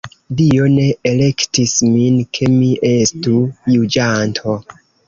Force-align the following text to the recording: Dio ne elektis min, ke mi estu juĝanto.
Dio 0.37 0.69
ne 0.77 0.85
elektis 1.09 1.75
min, 1.91 2.17
ke 2.39 2.51
mi 2.57 2.73
estu 2.93 3.39
juĝanto. 3.77 4.61